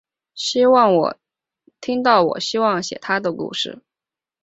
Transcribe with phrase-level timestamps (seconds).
[1.79, 3.83] 听到我希望写她的故事